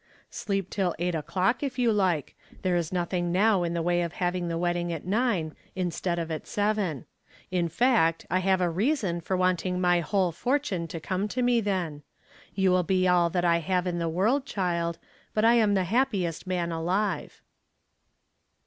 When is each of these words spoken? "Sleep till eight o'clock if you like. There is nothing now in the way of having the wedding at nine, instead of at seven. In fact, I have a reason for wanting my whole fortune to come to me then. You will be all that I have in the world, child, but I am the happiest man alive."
"Sleep 0.31 0.71
till 0.71 0.95
eight 0.97 1.13
o'clock 1.13 1.61
if 1.61 1.77
you 1.77 1.91
like. 1.91 2.35
There 2.63 2.75
is 2.75 2.91
nothing 2.91 3.31
now 3.31 3.61
in 3.61 3.75
the 3.75 3.83
way 3.83 4.01
of 4.01 4.13
having 4.13 4.47
the 4.47 4.57
wedding 4.57 4.91
at 4.91 5.05
nine, 5.05 5.53
instead 5.75 6.17
of 6.17 6.31
at 6.31 6.47
seven. 6.47 7.05
In 7.51 7.69
fact, 7.69 8.25
I 8.27 8.39
have 8.39 8.61
a 8.61 8.69
reason 8.71 9.21
for 9.21 9.37
wanting 9.37 9.79
my 9.79 9.99
whole 9.99 10.31
fortune 10.31 10.87
to 10.87 10.99
come 10.99 11.27
to 11.27 11.43
me 11.43 11.61
then. 11.61 12.01
You 12.55 12.71
will 12.71 12.81
be 12.81 13.07
all 13.07 13.29
that 13.29 13.45
I 13.45 13.59
have 13.59 13.85
in 13.85 13.99
the 13.99 14.09
world, 14.09 14.47
child, 14.47 14.97
but 15.35 15.45
I 15.45 15.53
am 15.53 15.75
the 15.75 15.83
happiest 15.83 16.47
man 16.47 16.71
alive." 16.71 17.39